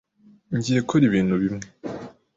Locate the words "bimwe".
1.41-1.65